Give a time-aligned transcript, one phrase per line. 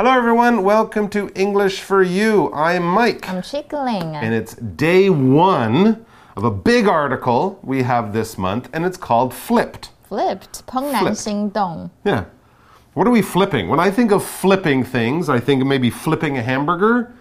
[0.00, 0.62] Hello, everyone.
[0.62, 2.50] Welcome to English for You.
[2.54, 3.28] I'm Mike.
[3.28, 4.16] I'm Chickling.
[4.16, 6.06] And it's day one
[6.38, 9.90] of a big article we have this month, and it's called Flipped.
[10.08, 10.62] Flipped.
[10.64, 11.90] 怦然心动.
[12.02, 12.24] Yeah.
[12.94, 13.68] What are we flipping?
[13.68, 17.12] When I think of flipping things, I think of maybe flipping a hamburger,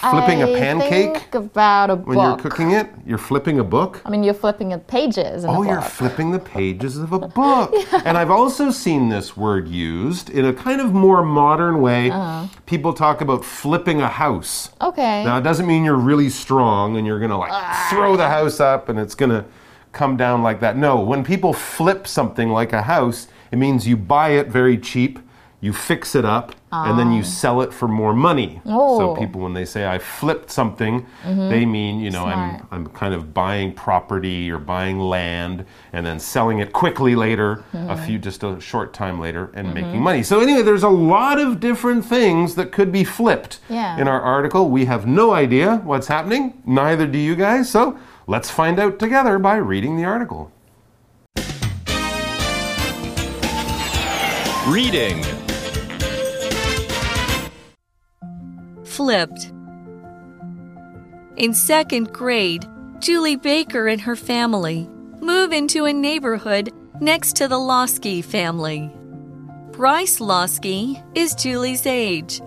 [0.00, 1.16] flipping I a pancake.
[1.18, 4.00] Think about a when you're cooking it, you're flipping a book.
[4.04, 7.74] I mean, you're flipping the pages Oh, you're flipping the pages of a book.
[8.06, 12.10] And I've also seen this word used in a kind of more modern way.
[12.10, 12.46] Uh-huh.
[12.66, 14.70] People talk about flipping a house.
[14.80, 15.24] Okay.
[15.24, 18.60] Now, it doesn't mean you're really strong and you're going to like throw the house
[18.60, 19.44] up and it's going to
[19.92, 20.76] come down like that.
[20.76, 25.18] No, when people flip something like a house, it means you buy it very cheap,
[25.62, 27.24] you fix it up, and then you ah.
[27.24, 28.62] sell it for more money.
[28.64, 29.16] So Oh.
[29.16, 31.48] people, when they say I flipped something, mm-hmm.
[31.50, 36.18] they mean, you know, I'm, I'm kind of buying property or buying land and then
[36.18, 38.04] selling it quickly later, a mm-hmm.
[38.06, 39.74] few, just a short time later, and mm-hmm.
[39.74, 40.22] making money.
[40.22, 44.00] So, anyway, there's a lot of different things that could be flipped Yeah.
[44.00, 44.70] in our article.
[44.70, 47.68] We have no idea what's happening, neither do you guys.
[47.68, 50.52] So, let's find out together by reading the article.
[54.70, 55.24] Reading.
[59.00, 59.50] Flipped.
[61.38, 62.66] In second grade,
[62.98, 64.90] Julie Baker and her family
[65.22, 66.70] move into a neighborhood
[67.00, 68.90] next to the Loski family.
[69.72, 72.42] Bryce Loski is Julie's age.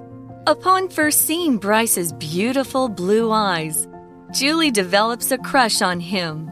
[0.46, 3.88] Upon first seeing Bryce's beautiful blue eyes,
[4.32, 6.52] Julie develops a crush on him.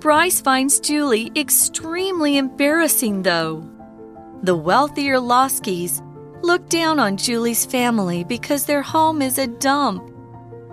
[0.00, 3.62] Bryce finds Julie extremely embarrassing, though.
[4.42, 6.00] The wealthier Loskis
[6.42, 10.10] look down on Julie's family because their home is a dump.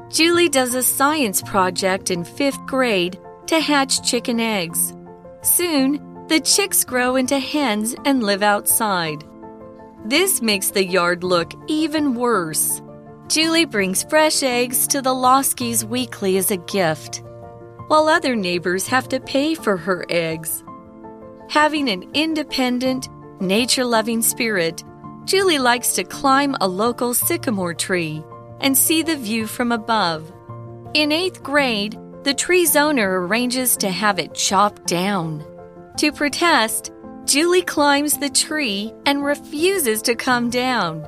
[0.10, 4.94] Julie does a science project in fifth grade to hatch chicken eggs.
[5.42, 9.24] Soon, the chicks grow into hens and live outside.
[10.06, 12.82] This makes the yard look even worse.
[13.28, 17.22] Julie brings fresh eggs to the Loskis weekly as a gift,
[17.88, 20.64] while other neighbors have to pay for her eggs.
[21.50, 23.10] Having an independent,
[23.40, 24.84] nature loving spirit,
[25.30, 28.24] Julie likes to climb a local sycamore tree
[28.62, 30.34] and see the view from above.
[30.96, 35.46] In eighth grade, the tree's owner arranges to have it chopped down.
[36.00, 36.92] To protest,
[37.26, 41.08] Julie climbs the tree and refuses to come down.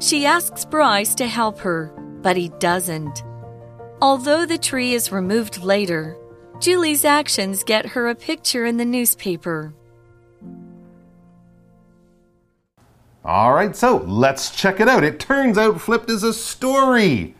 [0.00, 1.92] She asks Bryce to help her,
[2.22, 3.22] but he doesn't.
[4.00, 6.16] Although the tree is removed later,
[6.58, 9.74] Julie's actions get her a picture in the newspaper.
[13.28, 15.04] All right, so let's check it out.
[15.04, 17.34] It turns out Flipped is a story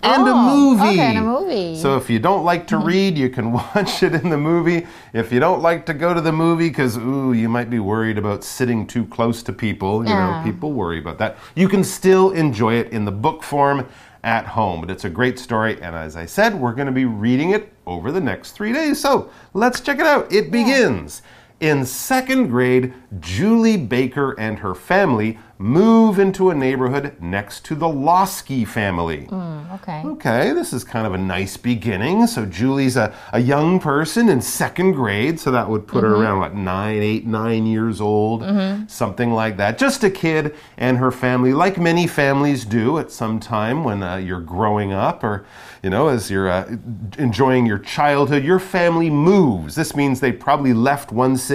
[0.00, 0.90] and a Oh, movie.
[1.00, 1.76] okay, and a movie.
[1.76, 2.86] So if you don't like to mm-hmm.
[2.86, 4.86] read, you can watch it in the movie.
[5.12, 8.16] If you don't like to go to the movie because ooh, you might be worried
[8.16, 10.38] about sitting too close to people, you Yeah.
[10.38, 11.36] know, people worry about that.
[11.56, 13.88] You can still enjoy it in the book form
[14.22, 14.82] at home.
[14.82, 17.72] But it's a great story and as I said, we're going to be reading it
[17.88, 19.00] over the next 3 days.
[19.00, 20.32] So, let's check it out.
[20.32, 21.22] It begins
[21.64, 27.86] in second grade, Julie Baker and her family move into a neighborhood next to the
[27.86, 29.26] Loski family.
[29.72, 30.02] okay.
[30.04, 32.26] Okay, this is kind of a nice beginning.
[32.26, 36.40] So Julie's a, a young person in second grade, so that would put her around
[36.40, 38.42] what nine, eight, nine years old,
[38.90, 39.78] something like that.
[39.78, 44.16] Just a kid and her family, like many families do at some time when uh,
[44.16, 45.46] you're growing up, or
[45.82, 46.76] you know, as you're uh,
[47.18, 49.76] enjoying your childhood, your family moves.
[49.76, 51.53] This means they probably left one city,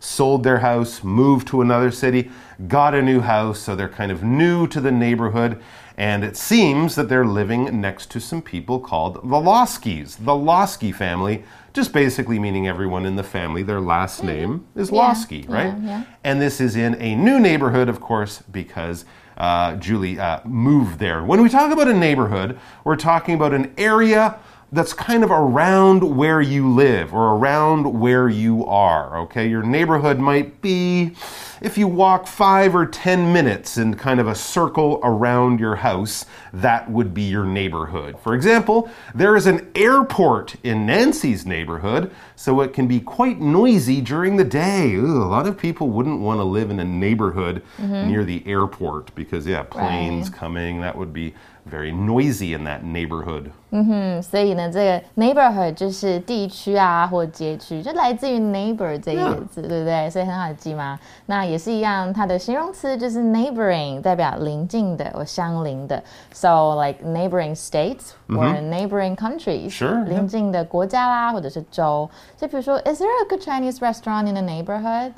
[0.00, 2.30] sold their house, moved to another city,
[2.66, 5.60] got a new house, so they're kind of new to the neighborhood.
[5.96, 10.94] And it seems that they're living next to some people called the Loskis, the Loski
[10.94, 11.42] family,
[11.72, 15.74] just basically meaning everyone in the family, their last name is Loski, right?
[15.82, 16.04] yeah.
[16.24, 19.04] And this is in a new neighborhood, of course, because
[19.36, 21.24] uh, Julie uh, moved there.
[21.24, 24.38] When we talk about a neighborhood, we're talking about an area
[24.70, 29.48] that's kind of around where you live or around where you are, okay?
[29.48, 31.12] Your neighborhood might be
[31.60, 36.26] if you walk five or ten minutes in kind of a circle around your house,
[36.52, 38.18] that would be your neighborhood.
[38.20, 44.00] For example, there is an airport in Nancy's neighborhood, so it can be quite noisy
[44.00, 44.94] during the day.
[44.94, 48.08] Ooh, a lot of people wouldn't want to live in a neighborhood mm-hmm.
[48.08, 51.34] near the airport because, yeah, planes coming, that would be
[51.69, 53.49] very noisy in that neighborhood.
[53.71, 60.09] 嗯，所以呢，这个 neighborhood 就是地区啊或街区，就来自于 neighbor 这一个字对不对？
[60.09, 60.99] 所以很好记吗？
[61.25, 66.03] 那也是一样，它的形容词就是 neighboring，代表邻近的或相邻的。
[66.33, 70.05] So like neighboring states or neighboring countries，、 Sure, yeah.
[70.05, 72.09] 邻近的国家啦，或者是州。
[72.37, 75.13] 就比如说，Is there a good Chinese restaurant in the neighborhood？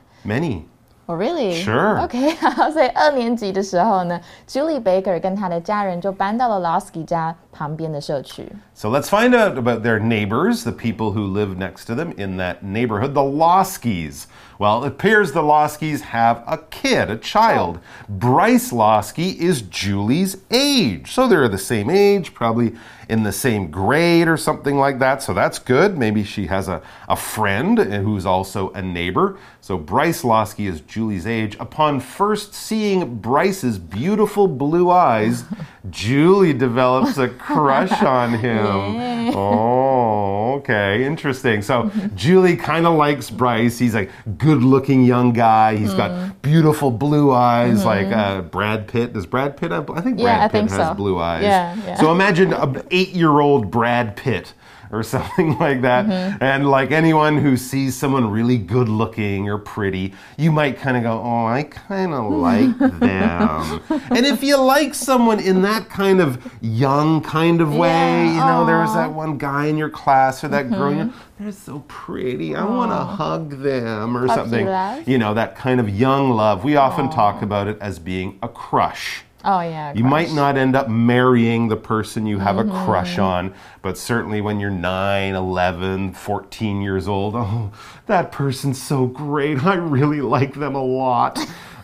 [1.07, 1.61] Oh, really?
[1.61, 2.05] Sure.
[2.05, 8.47] OK，好，所以二年级的时候呢，Julie Baker 跟她的家人就搬到了 Lasky 家旁边的社区。
[8.75, 12.63] So let's find out about their neighbors, the people who live next to them in that
[12.63, 14.27] neighborhood, the Loskis.
[14.61, 17.81] Well, it appears the Loskis have a kid, a child.
[18.11, 21.11] Bryce Loski is Julie's age.
[21.11, 22.75] So they're the same age, probably
[23.11, 25.23] in the same grade or something like that.
[25.23, 25.99] So that's good.
[25.99, 29.37] Maybe she has a, a friend who's also a neighbor.
[29.63, 31.57] So Bryce Loski is Julie's age.
[31.59, 35.45] Upon first seeing Bryce's beautiful blue eyes,
[35.91, 39.35] Julie develops a crush on him.
[39.35, 41.05] Oh, okay.
[41.05, 41.63] Interesting.
[41.63, 43.79] So Julie kind of likes Bryce.
[43.79, 44.09] He's a
[44.39, 45.77] good looking young guy.
[45.77, 49.13] He's got beautiful blue eyes like uh, Brad Pitt.
[49.13, 49.91] Does Brad Pitt have?
[49.91, 50.95] I think Brad Yeah, Pitt think has so.
[50.95, 51.43] blue eyes.
[51.43, 51.95] Yeah, yeah.
[51.97, 54.53] So imagine an eight year old Brad Pitt
[54.93, 56.07] or something like that.
[56.07, 56.43] Mm-hmm.
[56.43, 61.03] And like anyone who sees someone really good looking or pretty, you might kind of
[61.03, 63.81] go, oh, I kind of like them.
[64.11, 68.41] and if you like someone in that kind of young kind of way, Yeah, you
[68.41, 68.91] know, there was.
[68.91, 68.99] Mm-hmm.
[68.99, 72.55] that one guy in your class or that girl, you know, they're so pretty.
[72.57, 74.67] I want to hug them or something.
[74.67, 75.09] love.
[75.09, 76.65] You know, that kind of young love.
[76.65, 79.23] We often talk about it as being a crush.
[79.44, 79.94] Oh yeah.
[79.94, 80.36] You might crush.
[80.36, 82.72] not end up marrying the person you have Mm-hmm.
[82.72, 83.54] a crush on,
[83.84, 87.72] but certainly when you're 9, 11, 14 years old, oh,
[88.08, 89.64] that person's so great.
[89.64, 91.38] I really like them a lot.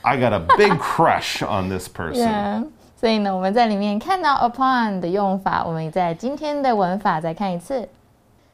[0.03, 2.27] I got a big crush on this person.
[2.27, 2.63] Yeah.
[2.99, 7.87] 所以呢，我们在里面看到 upon 的用法，我们在今天的文法再看一次。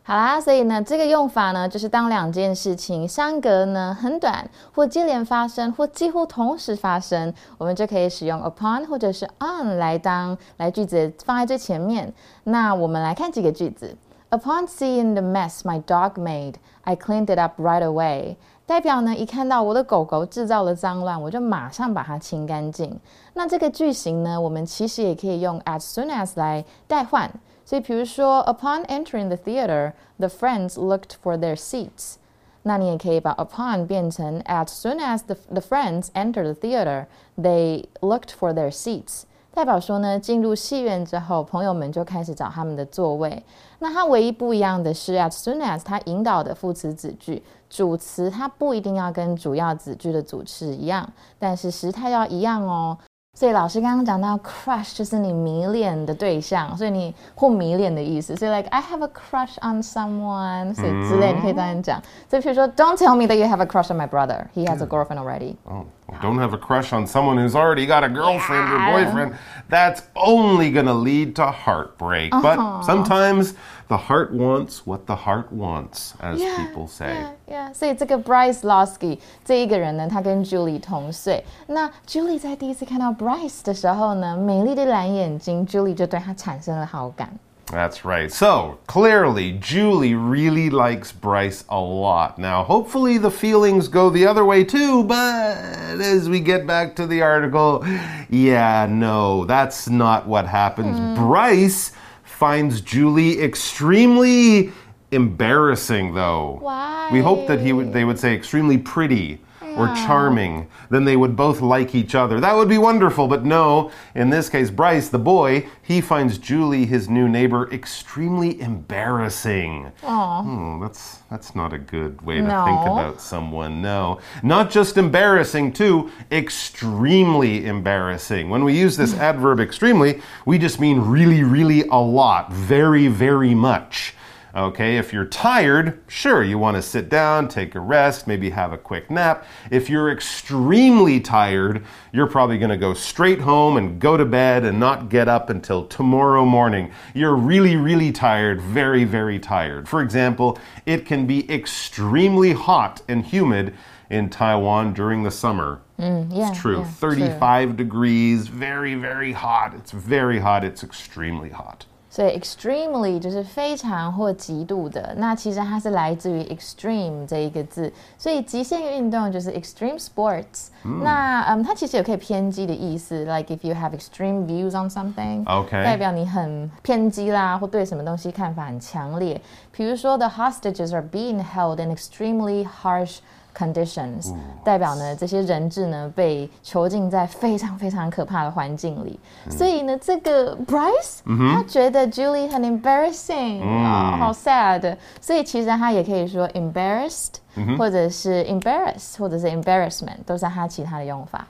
[0.04, 4.44] 好啦，所以呢，这个用法呢，就是当两件事情相隔呢很短，
[4.74, 12.12] 或接连发生，或几乎同时发生，我们就可以使用 upon 或者是 on 来当来句子放在最前面。
[12.42, 13.96] 那我们来看几个句子。
[14.30, 18.34] Upon seeing the mess my dog made, I cleaned it up right away.
[18.66, 22.98] 代表呢，一看到我的狗狗制造了脏乱，我就马上把它清干净。
[23.34, 27.30] 那这个句型呢，我们其实也可以用 as soon as 来代换。
[27.72, 32.16] 所以，比如说，Upon entering the theater, the friends looked for their seats。
[32.64, 37.06] 那你也可以把 upon 变成 as soon as the the friends entered the theater,
[37.38, 39.22] they looked for their seats。
[39.54, 43.42] 代表说呢，进入戏院之后，朋友们就开始找他们的座位。
[43.78, 52.98] 那它唯一不一样的是，as soon as 它引导的副词子句，主词它不一定要跟主要子句的主词一样，但是时态要一样哦。
[53.33, 58.35] 所以老师刚刚讲到 crush 就是你迷恋的对象，所以你或迷恋的意思。
[58.35, 62.01] 所以 like I have a crush on someone，所以之类你可以这样讲。
[62.27, 64.47] 所以比如说，Don't tell me that you have a crush on my brother.
[64.55, 65.55] He has a girlfriend already.
[65.65, 68.75] Oh, well, don't have a crush on someone who's already got a girlfriend Yeah.
[68.75, 69.33] or boyfriend.
[69.69, 72.31] That's only going to lead to heartbreak.
[72.31, 73.53] But sometimes
[73.89, 77.13] the heart wants what the heart wants, as people say.
[77.47, 77.73] Yeah, yeah.
[77.73, 81.43] 所以这个 Bryce Losky 这一个人呢，他跟 Julie 同岁。
[81.67, 87.29] 那 Julie 在第一次看到 Bryce 的时候呢，美丽的蓝眼睛，Julie 就对他产生了好感。
[87.72, 88.30] That's right.
[88.30, 92.38] So, clearly, Julie really likes Bryce a lot.
[92.38, 97.06] Now, hopefully, the feelings go the other way too, but as we get back to
[97.06, 97.82] the article,
[98.28, 100.98] yeah, no, that's not what happens.
[100.98, 101.14] Hmm.
[101.14, 101.92] Bryce
[102.24, 104.70] finds Julie extremely
[105.10, 106.58] embarrassing, though.
[106.60, 107.08] Why?
[107.10, 109.40] We hope that he would, they would say extremely pretty
[109.76, 110.68] or charming.
[110.90, 112.40] Then they would both like each other.
[112.40, 113.90] That would be wonderful, but no.
[114.14, 119.92] In this case, Bryce, the boy, he finds Julie, his new neighbor, extremely embarrassing.
[120.02, 123.80] Hmm, that's that's not a good way to think about someone.
[123.80, 126.10] No, not just embarrassing, too.
[126.30, 128.50] Extremely embarrassing.
[128.50, 133.54] When we use this adverb extremely, we just mean really, really a lot, very, very
[133.54, 134.14] much.
[134.54, 138.70] Okay, if you're tired, sure, you want to sit down, take a rest, maybe have
[138.74, 139.46] a quick nap.
[139.70, 141.82] If you're extremely tired,
[142.12, 145.48] you're probably going to go straight home and go to bed and not get up
[145.48, 146.92] until tomorrow morning.
[147.14, 149.88] You're really, really tired, very, very tired.
[149.88, 153.74] For example, it can be extremely hot and humid
[154.10, 155.80] in Taiwan during the summer.
[155.98, 156.80] Mm, yeah, It's true.
[156.80, 156.90] yeah, true.
[156.92, 159.72] 35 degrees, very, very hot.
[159.74, 160.62] It's very hot.
[160.62, 161.86] It's extremely hot.
[162.11, 170.67] 所以 extremely 就是非常或极度的，那其实它是来自于 extreme 这一个字，所以极限运动就是 extreme sports。
[171.03, 175.83] 那嗯，它其实也可以偏激的意思，like if you have extreme views on something， Okay.
[175.83, 179.39] 代表你很偏激啦，或对什么东西看法很强烈。
[179.73, 183.17] 比如说，the hostages are being held in extremely harsh
[183.57, 184.31] conditions，、
[184.63, 189.19] 代表呢这些人质呢被囚禁在非常非常可怕的环境里。
[189.49, 191.21] 所以呢，这个 Bryce、
[191.51, 194.95] 他觉得 Julie 很 embarrassing 啊、好 sad。
[195.19, 197.35] 所以其实他也可以说 embarrassed，、
[197.77, 201.47] 或者是 embarrassed，或者是 embarrassment，都是他其他的用法。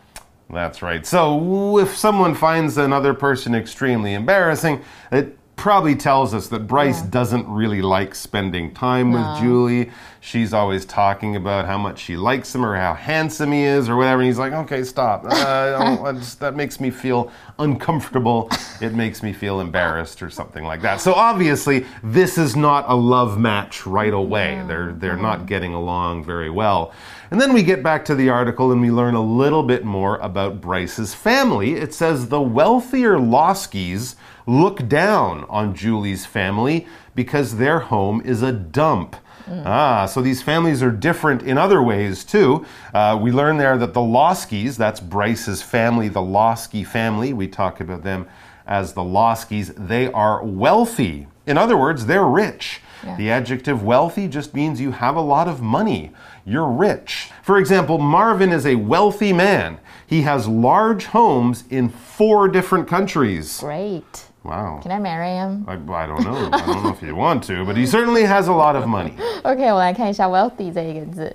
[0.49, 1.03] That's right.
[1.03, 1.33] So
[1.81, 4.79] if someone finds another person extremely embarrassing,
[5.11, 9.92] it probably tells us that Bryce doesn't really like spending time with Julie.
[10.20, 13.94] She's always talking about how much she likes him or how handsome he is or
[13.96, 14.22] whatever.
[14.22, 15.24] And he's like, okay, stop.
[15.24, 18.50] Uh, I don't- I just- that makes me feel uncomfortable.
[18.80, 21.00] It makes me feel embarrassed or something like that.
[21.00, 24.60] So obviously, this is not a love match right away.
[24.66, 26.92] They're, they're not getting along very well.
[27.32, 30.18] And then we get back to the article and we learn a little bit more
[30.18, 31.76] about Bryce's family.
[31.76, 38.52] It says the wealthier Loskis look down on Julie's family because their home is a
[38.52, 39.16] dump.
[39.48, 42.66] Ah, so these families are different in other ways too.
[42.92, 47.80] Uh, we learn there that the Loskis, that's Bryce's family, the Loski family, we talk
[47.80, 48.28] about them
[48.66, 51.28] as the Loskis, they are wealthy.
[51.46, 52.82] In other words, they're rich.
[53.16, 56.12] The adjective wealthy just means you have a lot of money.
[56.44, 57.30] You're rich.
[57.42, 59.78] For example, Marvin is a wealthy man.
[60.06, 63.58] He has large homes in four different countries.
[63.60, 64.24] Great.
[64.44, 64.80] Wow.
[64.82, 65.64] Can I marry him?
[65.68, 66.50] I, I don't know.
[66.52, 69.14] I don't know if you want to, but he certainly has a lot of money.
[69.44, 71.34] Okay, 我们来看一下 wealthy 这一个字。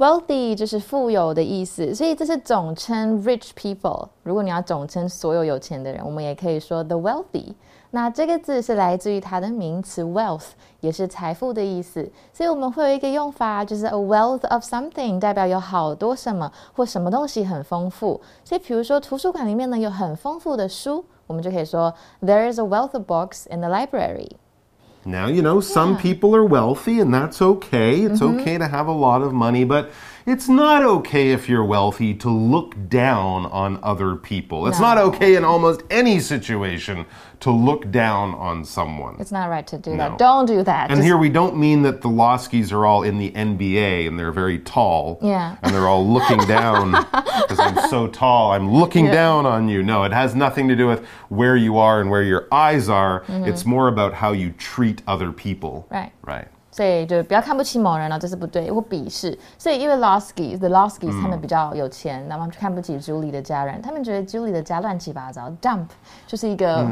[0.00, 4.08] Wealthy 就是富有的意思，所以这是总称 rich people。
[4.22, 7.52] 如果你要总称所有有钱的人，我们也可以说 the wealthy。
[7.90, 12.10] 那这个字是来自于它的名词 wealth，也是财富的意思。
[12.32, 18.18] 所以我们会有一个用法，就是 a wealth of something，代表有好多什么或什么东西很丰富。
[18.42, 21.92] 所以比如说图书馆里面呢有很丰富的书，我们就可以说
[22.22, 24.30] there is a wealth of books in the library。
[25.04, 28.02] Now, you know, some people are wealthy, and that's okay.
[28.02, 28.40] It's mm-hmm.
[28.40, 29.90] okay to have a lot of money, but
[30.26, 34.66] it's not okay if you're wealthy to look down on other people.
[34.66, 37.06] It's not okay in almost any situation
[37.40, 39.16] to look down on someone.
[39.18, 40.10] It's not right to do No.
[40.10, 40.18] that.
[40.18, 40.90] Don't do that.
[40.90, 44.18] And Just- here we don't mean that the Loskis are all in the NBA and
[44.18, 45.18] they're very tall.
[45.22, 45.56] Yeah.
[45.62, 48.52] And they're all looking down because I'm so tall.
[48.52, 49.82] I'm looking down on you.
[49.82, 53.20] No, it has nothing to do with where you are and where your eyes are.
[53.22, 53.44] Mm-hmm.
[53.46, 55.86] It's more about how you treat other people.
[55.90, 56.12] Right.
[56.22, 56.48] Right.
[56.71, 59.37] 所以就不要看不起某人了，这是不对，或鄙视。
[59.57, 65.87] 所以因为 Loskis，the Loskis、他们比较有钱，那么他们就看不起 Julie 的家人，他们觉得 Julie 的家乱七八糟，dump
[66.27, 66.85] 就是一个、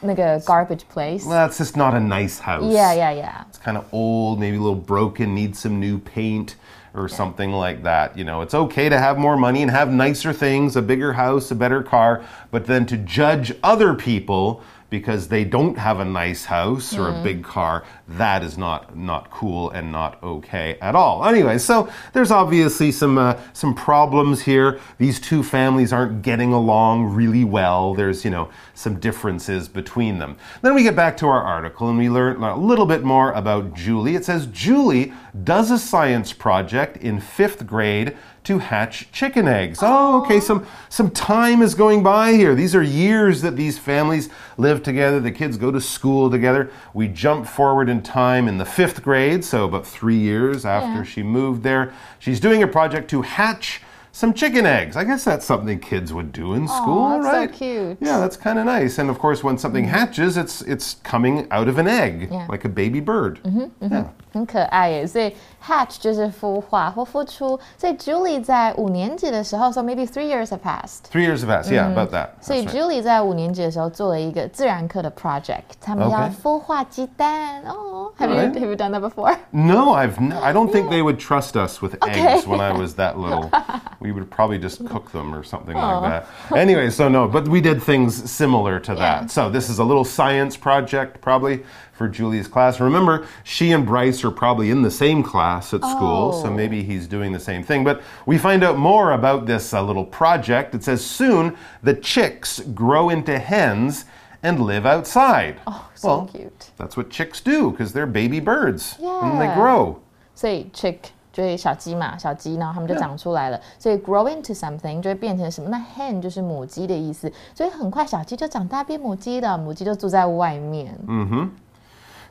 [0.00, 1.24] 那个 garbage place。
[1.24, 2.62] Well, that's just not a nice house.
[2.62, 3.44] yeah, yeah, yeah.
[3.50, 6.54] It's kind of old, maybe a little broken, needs some new paint
[6.94, 8.16] or something like that.
[8.16, 11.50] You know, it's okay to have more money and have nicer things, a bigger house,
[11.50, 12.22] a better car,
[12.52, 17.23] but then to judge other people because they don't have a nice house or a
[17.23, 21.25] big car, that is not not cool and not okay at all.
[21.25, 24.79] Anyway, so there's obviously some uh, some problems here.
[24.97, 27.93] These two families aren't getting along really well.
[27.93, 30.37] There's, you know, some differences between them.
[30.61, 33.73] Then we get back to our article and we learn a little bit more about
[33.73, 34.15] Julie.
[34.15, 35.13] It says Julie
[35.43, 39.79] does a science project in 5th grade to hatch chicken eggs.
[39.81, 42.55] Oh, okay, some some time is going by here.
[42.55, 45.19] These are years that these families live together.
[45.19, 46.71] The kids go to school together.
[46.93, 51.03] We jump forward in time in the 5th grade, so about 3 years after Yeah.
[51.03, 51.93] she moved there.
[52.17, 53.81] She's doing a project to hatch
[54.11, 54.97] some chicken eggs.
[54.97, 57.97] I guess that's something kids would do in school, that's so cute.
[58.01, 58.97] Yeah, that's kind of nice.
[58.97, 59.93] And of course, when something mm-hmm.
[59.93, 62.47] hatches, it's it's coming out of an egg, Yeah.
[62.49, 63.39] like a baby bird.
[63.43, 63.93] Mm-hmm, mm-hmm.
[63.93, 64.07] Yeah.
[64.32, 65.32] 很可爱耶，所以
[65.64, 67.58] hatch 就是孵化或孵出。
[67.78, 71.04] 所以 Julie 在五年级的时候，so maybe three years have passed。
[71.12, 72.30] Three years of us, yeah, about that.
[72.40, 72.98] 所以 That's right.
[72.98, 76.32] Julie 在五年级的时候做了一个自然课的 project，他们要 Okay.
[76.42, 78.12] 孵化鸡蛋哦。
[78.18, 78.54] Have you Alright.
[78.54, 79.36] have you done that before?
[79.50, 82.20] No, I've n- I don't think they would trust us with Okay.
[82.20, 83.50] eggs when I was that little.
[84.00, 86.26] we would probably just cook them or something like that.
[86.56, 89.20] Anyway, so no, but we did things similar to Yeah.
[89.20, 89.30] that.
[89.30, 91.64] So this is a little science project probably
[91.98, 92.80] for Julie's class.
[92.80, 96.50] Remember, she and Bryce are probably in the same class at school, so Oh.
[96.50, 97.84] maybe he's doing the same thing.
[97.84, 100.74] But we find out more about this uh, little project.
[100.74, 104.04] It says soon the chicks grow into hens
[104.42, 105.56] and live outside.
[105.66, 106.70] Oh, so well, cute.
[106.76, 109.54] that's what chicks do because they're baby birds and they Yeah.
[109.56, 109.96] grow.
[110.34, 110.98] 所以 chick
[111.32, 113.60] 就是小鸡嘛，小鸡，然后它们就长出来了。
[113.78, 115.68] 所以 grow into something 就会变成什么？
[115.70, 120.96] 那 hen 就是母鸡的意思，所以很快小鸡就长大变母鸡了，母鸡就住在外面。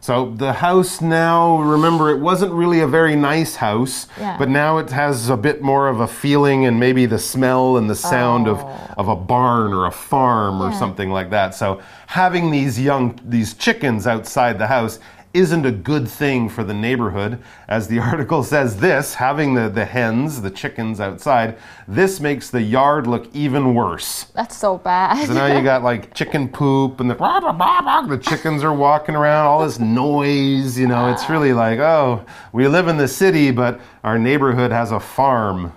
[0.00, 4.36] So the house now, remember, it wasn't really a very nice house, Yeah.
[4.38, 7.90] but now it has a bit more of a feeling and maybe the smell and
[7.90, 8.94] the sound of, oh.
[8.96, 11.54] of a barn or a farm or something like that.
[11.54, 15.00] So having these young, these chickens outside the house
[15.38, 17.38] isn't a good thing for the neighborhood.
[17.68, 22.60] As the article says, this, having the, the hens, the chickens outside, this makes the
[22.60, 24.24] yard look even worse.
[24.34, 25.26] That's so bad.
[25.26, 29.64] So now you got like chicken poop and the the chickens are walking around, all
[29.64, 34.18] this noise, you know, it's really like, oh, we live in the city, but our
[34.18, 35.72] neighborhood has a farm.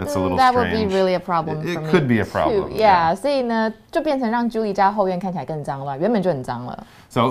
[0.00, 1.60] That's a little that would be really a problem.
[1.60, 3.12] It- for me could be a problem, yeah.
[3.12, 4.72] Yeah，所以呢，就变成让 Julie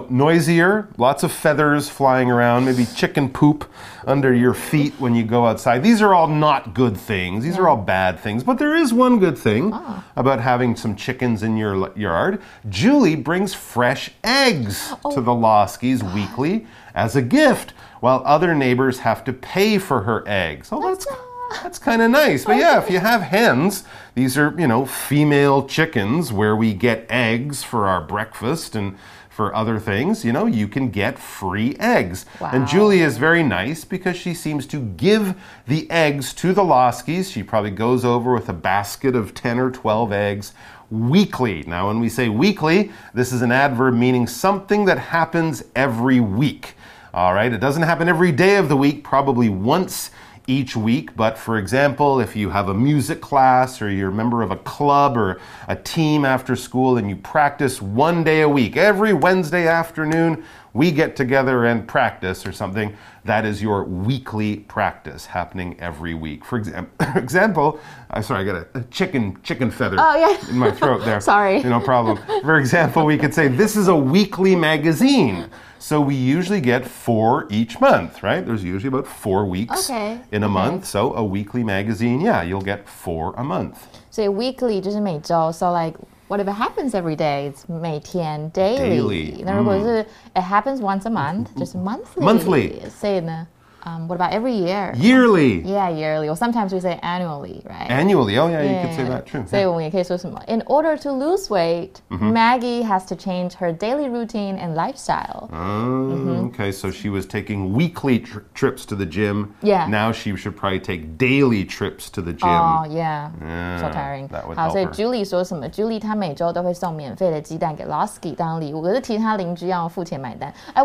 [0.09, 3.65] noisier, lots of feathers flying around, maybe chicken poop
[4.05, 5.81] under your feet when you go outside.
[5.83, 7.43] These are all not good things.
[7.43, 8.43] These are all bad things.
[8.43, 10.03] But there is one good thing ah.
[10.15, 12.41] about having some chickens in your yard.
[12.67, 15.21] Julie brings fresh eggs to oh.
[15.21, 20.69] the Loskis weekly as a gift, while other neighbors have to pay for her eggs.
[20.71, 21.07] Oh, that's
[21.49, 22.45] that's kind of nice.
[22.45, 23.83] But oh, yeah, if you have hens,
[24.15, 28.97] these are, you know, female chickens where we get eggs for our breakfast and
[29.29, 32.25] for other things, you know, you can get free eggs.
[32.41, 32.67] And Wow.
[32.67, 35.33] Julie is very nice because she seems to give
[35.65, 37.31] the eggs to the Loskis.
[37.31, 40.53] She probably goes over with a basket of 10 or 12 eggs
[40.91, 41.63] weekly.
[41.63, 46.75] Now, when we say weekly, this is an adverb meaning something that happens every week.
[47.13, 50.11] All right, it doesn't happen every day of the week, probably once
[50.49, 51.15] each week.
[51.15, 54.57] But for example, if you have a music class or you're a member of a
[54.57, 59.67] club or a team after school and you practice one day a week, every Wednesday
[59.67, 62.94] afternoon, we get together and practice or something.
[63.24, 66.44] That is your weekly practice happening every week.
[66.44, 67.78] For exam- example,
[68.10, 70.50] I sorry, I got a, a chicken chicken feather Oh, yeah.
[70.50, 71.20] in my throat there.
[71.20, 71.62] Sorry.
[71.62, 72.18] No problem.
[72.42, 75.46] For example, we could say this is a weekly magazine.
[75.78, 78.44] So we usually get four each month, right?
[78.44, 80.52] There's usually about four weeks Okay, in a okay.
[80.54, 80.86] month.
[80.86, 83.76] So a weekly magazine, yeah, you'll get four a month.
[84.10, 85.94] 所以 weekly 就是每周，so like
[86.28, 89.00] whatever happens every day, it's 每天 daily.
[89.00, 92.20] Daily，那如果是 it happens once a month，就是 monthly。
[92.20, 93.46] Monthly 所以呢
[93.83, 94.93] um, what about every year?
[94.95, 95.61] Yearly.
[95.61, 96.29] Yeah, yearly.
[96.29, 97.89] Or sometimes we say annually, right?
[97.89, 98.37] Annually.
[98.37, 98.81] Oh, yeah, yeah.
[98.81, 99.25] you could say that.
[99.25, 99.45] True.
[99.51, 100.43] Yeah.
[100.47, 102.31] In order to lose weight, mm -hmm.
[102.31, 105.49] Maggie has to change her daily routine and lifestyle.
[105.51, 106.47] Oh, mm -hmm.
[106.47, 106.71] okay.
[106.71, 109.53] So she was taking weekly trips to the gym.
[109.61, 109.87] Yeah.
[109.89, 112.49] Now she should probably take daily trips to the gym.
[112.49, 113.31] Oh, yeah.
[113.41, 114.27] yeah so tiring.
[114.27, 118.35] That would 好，所以 Julie 说什么？Julie 她每周都会送免费的鸡蛋给 Loski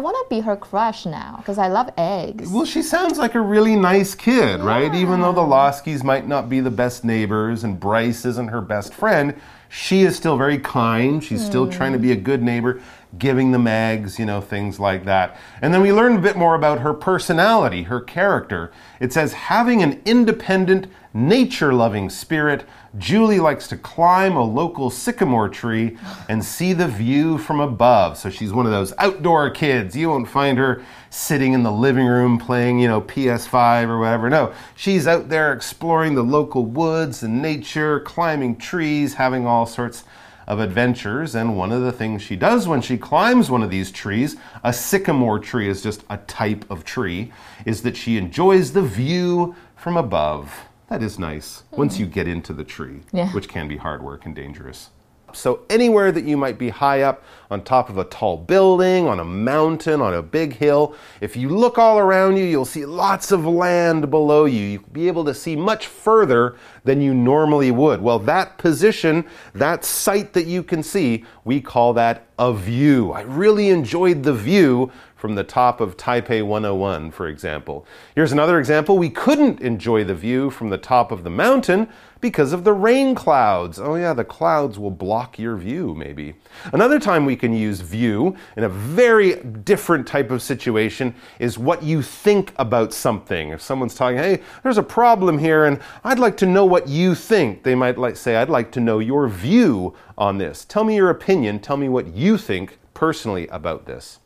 [0.05, 2.51] wanna be her crush now, cause I love eggs.
[2.53, 4.95] Well, she sounds like a really nice kid, right?
[4.95, 8.95] Even though the Loskis might not be the best neighbors and Bryce isn't her best
[8.95, 9.35] friend,
[9.69, 11.23] she is still very kind.
[11.23, 12.81] She's still trying to be a good neighbor,
[13.19, 15.37] giving them eggs, you know, things like that.
[15.63, 18.71] And then we learn a bit more about her personality, her character.
[19.01, 22.65] It says, having an independent, nature loving spirit,
[22.97, 25.97] Julie likes to climb a local sycamore tree
[26.29, 28.17] and see the view from above.
[28.17, 29.97] So she's one of those outdoor kids.
[29.97, 34.31] You won't find her sitting in the living room playing, you know, PS5 or whatever.
[34.31, 40.05] No, she's out there exploring the local woods and nature, climbing trees, having all sorts
[40.47, 41.35] of adventures.
[41.35, 44.73] And one of the things she does when she climbs one of these trees, a
[44.73, 47.33] sycamore tree is just a type of tree,
[47.67, 50.69] is that she enjoys the view from above.
[50.95, 52.13] That is nice once you hmm.
[52.13, 53.33] get into the tree, Yeah.
[53.33, 54.91] which can be hard work and dangerous.
[55.33, 59.19] So, anywhere that you might be high up on top of a tall building, on
[59.19, 63.33] a mountain, on a big hill, if you look all around you, you'll see lots
[63.33, 64.61] of land below you.
[64.61, 66.55] You'll be able to see much further
[66.85, 68.01] than you normally would.
[68.01, 73.11] Well, that position, that sight that you can see, we call that a view.
[73.11, 74.93] I really enjoyed the view
[75.25, 77.87] from the top of Taipei 101, for example.
[78.15, 78.99] Here's another example.
[78.99, 81.89] We couldn't enjoy the view from the top of the mountain
[82.21, 83.79] because of the rain clouds.
[83.79, 86.35] Oh, yeah, the clouds will block your view, maybe.
[86.75, 91.83] Another time we can use view in a very different type of situation is what
[91.83, 93.49] you think about something.
[93.49, 97.15] If someone's talking, hey, there's a problem here, and I'd like to know what you
[97.15, 100.67] think, they might like say, I'd like to know your view on this.
[100.67, 101.61] Tell me your opinion.
[101.61, 104.21] Tell me what you think personally about this.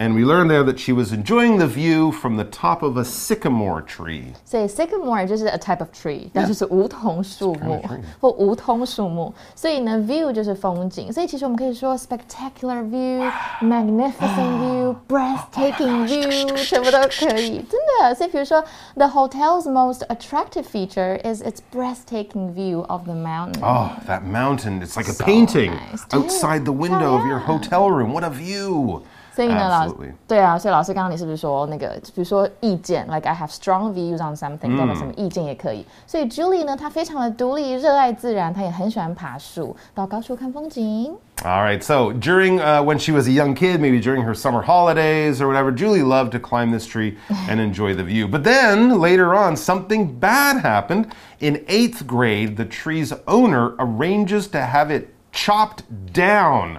[0.00, 3.04] And we learned there that she was enjoying the view from the top of a
[3.04, 4.32] sycamore tree.
[4.44, 7.80] 所以 sycamore 就是 a type of tree，那就是梧桐树木
[8.20, 9.32] 或梧桐树木。
[9.54, 11.12] 所以呢，view 就是风景。
[11.12, 18.12] 所以其实我们可以说 spectacular view、magnificent view、breathtaking view，全部都可以，真的。
[18.16, 18.60] 所以比如说，
[18.96, 23.62] the hotel's most attractive feature is its breathtaking view of the mountain。
[23.62, 24.82] Oh, that mountain.
[24.82, 26.04] It's like a painting nice.
[26.10, 27.46] outside the window of your Yeah.
[27.46, 28.12] hotel room.
[28.12, 29.04] What a view.
[29.38, 30.12] 所以呢，老 Absolutely.
[30.28, 35.84] 对啊，所以老师刚刚你是不是说那个，比如说意见，like I have strong views on something，代表什么意见也可以。
[36.06, 41.12] 所以 Julie 呢，她非常的独立，热爱自然，她也很喜欢爬树，到高处看风景。
[41.42, 44.62] All right, so during uh, when she was a young kid, maybe during her summer
[44.62, 47.16] holidays or whatever, Julie loved to climb this tree
[47.50, 48.28] and enjoy the view.
[48.28, 51.08] But then later on, something bad happened.
[51.40, 56.78] In eighth grade, the tree's owner arranges to have it chopped down.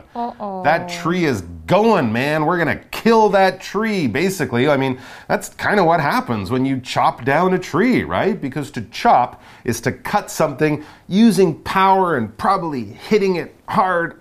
[0.63, 2.46] That tree is going, man.
[2.46, 4.68] We're gonna kill that tree, basically.
[4.68, 8.38] I mean, that's kind of what happens when you chop down a tree, right?
[8.38, 14.20] Because to chop is to cut something using power and probably hitting it hard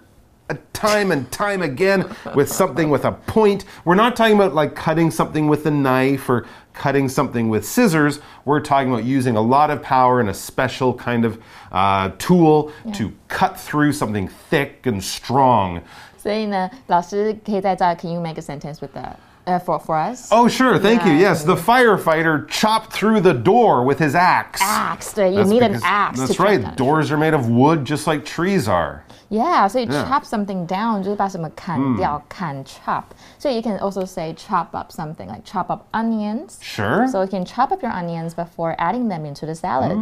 [0.50, 3.66] a time and time again with something with a point.
[3.84, 8.20] We're not talking about like cutting something with a knife or cutting something with scissors.
[8.46, 12.72] We're talking about using a lot of power and a special kind of uh, tool
[12.94, 15.82] to cut through something thick and strong.
[16.22, 19.16] 所以呢，老师可以在这儿，Can you make a sentence with that?
[19.49, 20.29] Uh, for for us?
[20.33, 20.79] Oh, sure.
[20.79, 21.13] Thank you.
[21.13, 21.29] Yeah.
[21.29, 24.63] Yes, the firefighter chopped through the door with his axe.
[24.63, 26.19] Axe，对，you That's need an because- axe.
[26.19, 26.63] to That's chop right.
[26.63, 26.75] down.
[26.77, 29.03] Doors are made of wood just like trees are.
[29.31, 30.05] Yeah，所以 Yeah.
[30.09, 33.03] chop something down 就是把什么砍掉，砍 chop。
[33.39, 36.57] 所以 you can also say chop up something like chop up onions.
[36.63, 37.07] Sure.
[37.09, 39.99] So you can chop up your onions before adding them into the salad.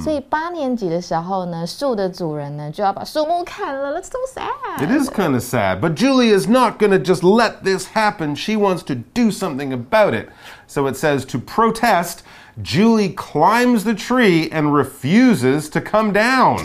[0.00, 4.00] 所以八年级的时候呢，树的主人呢就要把树木砍了。
[4.00, 4.82] That's so sad.
[4.86, 8.34] It is kind of sad, but Julie is not going to just let this happen.
[8.36, 10.28] She wants to do something about it.
[10.66, 12.22] So it says to protest,
[12.62, 16.58] Julie climbs the tree and refuses to come down.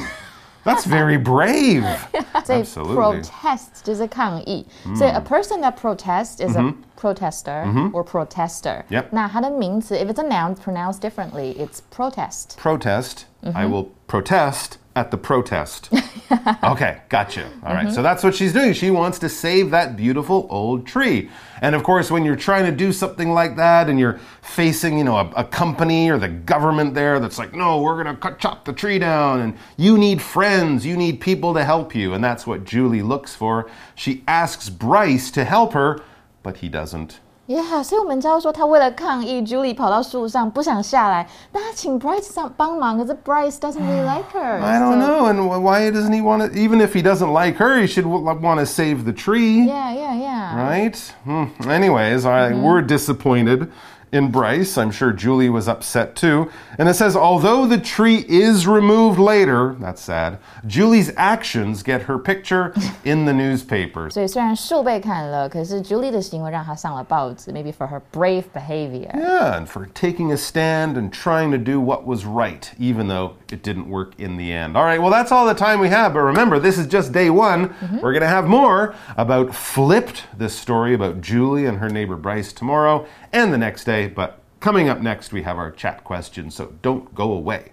[0.64, 1.84] That's very brave.
[2.46, 2.96] 所以 Absolutely.
[2.96, 4.66] protest 就是抗议。
[4.96, 8.84] 所以 a person that protests is a protester or protester.
[8.90, 9.08] Yep.
[9.10, 12.58] 那它的名词，if it's a noun pronounced differently, it's protest.
[12.62, 13.24] Protest.
[13.55, 13.73] I mm-hmm.
[13.73, 15.91] will protest at the protest.
[16.65, 17.45] okay, gotcha.
[17.63, 18.03] All right, so mm-hmm.
[18.03, 18.73] that's what she's doing.
[18.73, 21.29] She wants to save that beautiful old tree.
[21.61, 25.05] And of course, when you're trying to do something like that and you're facing, you
[25.05, 28.39] know, a, a company or the government there that's like, no, we're going to cut,
[28.39, 32.15] chop the tree down and you need friends, you need people to help you.
[32.15, 33.71] And that's what Julie looks for.
[33.95, 36.01] She asks Bryce to help her,
[36.43, 37.21] but he doesn't.
[37.48, 44.62] Yeah，所以我们知道说，他为了抗议，Julie 跑到树上不想下来，但他请 Bryce 上帮忙，可是 Bryce doesn't really like her.
[44.62, 45.26] I don't So- know.
[45.30, 48.06] And wh- why doesn't he want to, even if he doesn't like her, he should
[48.06, 49.66] want to save the tree.
[49.68, 50.56] Yeah, yeah, yeah.
[50.56, 50.98] Right?
[51.26, 51.70] Hmm.
[51.70, 53.70] Anyways, I, we're disappointed
[54.12, 54.78] in Bryce.
[54.78, 56.52] I'm sure Julie was upset too.
[56.78, 62.20] And it says, although the tree is removed later, that's sad, Julie's actions get her
[62.20, 62.74] picture
[63.06, 64.14] in the newspapers.
[64.14, 69.12] 所以虽然树被砍了，可是 Julie 的行为让她上了报纸，maybe for her brave behavior.
[69.14, 73.36] Yeah, and for taking a stand and trying to do what was right, even though
[73.50, 74.76] it didn't work in the end.
[74.76, 76.14] All right, well, that's all the time we have.
[76.14, 77.74] But remember, this is just day one.
[78.02, 82.52] We're going to have more about Flipped, this story about Julie and her neighbor Bryce
[82.52, 83.06] tomorrow
[83.37, 84.09] and the next day.
[84.09, 87.73] But coming up next, we have our chat questions, so don't go away.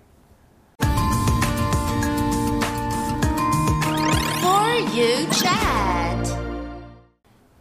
[0.80, 0.89] For
[4.93, 6.30] you chat.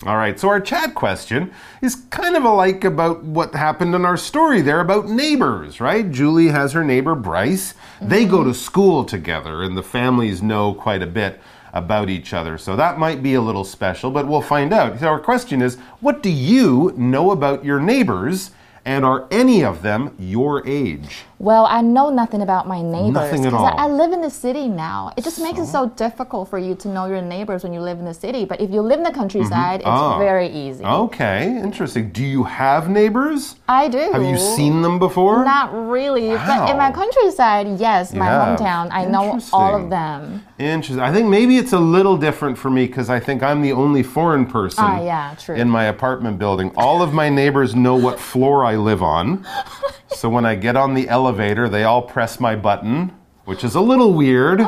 [0.05, 4.17] All right, so our chat question is kind of alike about what happened in our
[4.17, 6.11] story there about neighbors, right?
[6.11, 7.75] Julie has her neighbor Bryce.
[8.01, 11.41] They go to school together, and the families know quite a bit
[11.73, 12.59] about each other.
[12.59, 15.01] So that might be a little special, but we'll find out.
[15.01, 18.51] So our question is what do you know about your neighbors,
[18.85, 21.25] and are any of them your age?
[21.43, 23.79] Well, I know nothing about my neighbors Nothing at because I, all.
[23.81, 25.13] I live in the city now.
[25.17, 27.99] It just makes it so difficult for you to know your neighbors when you live
[27.99, 28.45] in the city.
[28.45, 30.19] But if you live in the countryside, it's Ah.
[30.21, 30.85] very easy.
[30.85, 32.11] Okay, interesting.
[32.11, 33.57] Do you have neighbors?
[33.69, 33.99] I do.
[34.13, 35.45] Have you seen them before?
[35.45, 38.57] Not really, but in my countryside, yes, my Yeah.
[38.57, 40.45] hometown, I know all of them.
[40.61, 41.01] Interesting.
[41.03, 44.05] I think maybe it's a little different for me because I think I'm the only
[44.05, 45.57] foreign person Ah, yeah, true.
[45.57, 46.71] in my apartment building.
[46.77, 49.45] All of my neighbors know what floor I live on.
[50.07, 53.13] so when I get on the elevator, they all press my button,
[53.45, 54.61] which is a little weird.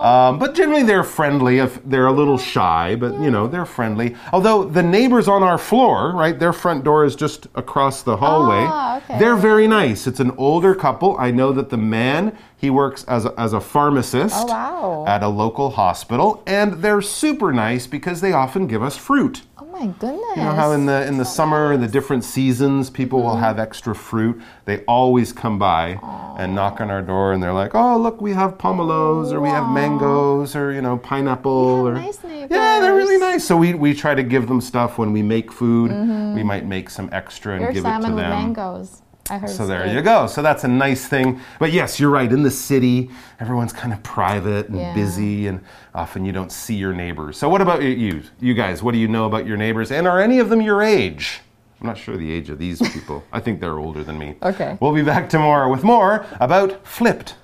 [0.00, 1.58] Um, but generally, they're friendly.
[1.58, 4.16] If they're a little shy, but you know they're friendly.
[4.32, 8.64] Although the neighbors on our floor, right, their front door is just across the hallway.
[8.66, 9.18] Ah, okay.
[9.18, 10.06] They're very nice.
[10.06, 11.16] It's an older couple.
[11.18, 15.04] I know that the man he works as a, as a pharmacist Oh, wow.
[15.06, 19.42] at a local hospital, and they're super nice because they often give us fruit.
[19.80, 20.36] My goodness.
[20.36, 23.40] You know how in the in the summer, the different seasons, people will Mm-hmm.
[23.44, 24.40] have extra fruit.
[24.66, 25.98] They always come by
[26.38, 29.48] and knock on our door, and they're like, "Oh, look, we have pomelos, or we
[29.48, 33.94] have mangoes, or you know, pineapple, or nice yeah, they're really nice." So we we
[33.94, 35.90] try to give them stuff when we make food.
[36.34, 38.30] We might make some extra and Your give it to salmon with them.
[38.30, 39.00] mangoes.
[39.30, 39.92] I heard So there so.
[39.92, 40.26] you go.
[40.26, 41.40] So that's a nice thing.
[41.58, 42.30] But yes, you're right.
[42.30, 44.92] In the city, everyone's kind of private and Yeah.
[44.94, 45.60] busy, and
[45.94, 47.36] often you don't see your neighbors.
[47.38, 48.22] So what about you?
[48.40, 49.90] You guys, what do you know about your neighbors?
[49.92, 51.40] And are any of them your age?
[51.80, 53.22] I'm not sure the age of these people.
[53.32, 54.36] I think they're older than me.
[54.42, 54.76] Okay.
[54.80, 57.36] We'll be back tomorrow with more about flipped.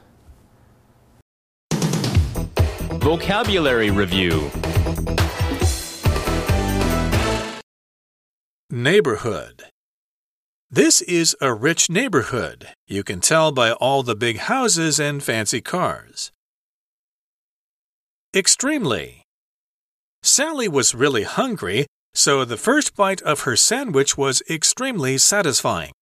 [3.01, 4.51] Vocabulary Review
[8.71, 9.63] Neighborhood.
[10.77, 12.69] This is a rich neighborhood.
[12.87, 16.33] You can tell by all the big houses and fancy cars.
[18.35, 19.23] Extremely.
[20.23, 25.93] Sally was really hungry, so the first bite of her sandwich was extremely satisfying.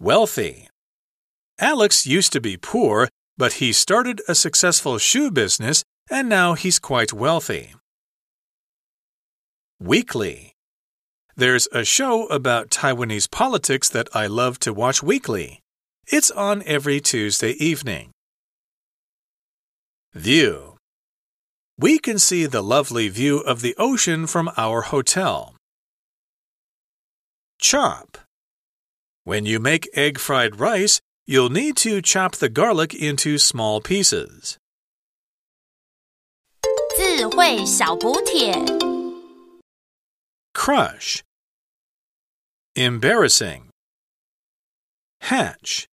[0.00, 0.68] Wealthy.
[1.60, 6.80] Alex used to be poor, but he started a successful shoe business and now he's
[6.80, 7.74] quite wealthy.
[9.78, 10.52] Weekly.
[11.35, 15.59] There's a show about Taiwanese politics that I love to watch weekly.
[16.07, 18.11] It's on every Tuesday evening.
[20.13, 20.77] View.
[21.77, 25.53] We can see the lovely view of the ocean from our hotel.
[27.59, 28.17] Chop.
[29.23, 34.57] When you make egg fried rice, you'll need to chop the garlic into small pieces.
[36.97, 38.90] 智慧小补帖。
[40.54, 41.22] Crush.
[42.76, 43.70] Embarrassing.
[45.22, 45.86] Hatch.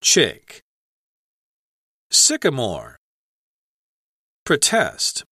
[0.00, 0.60] Chick.
[2.10, 2.96] Sycamore.
[4.44, 5.24] Protest.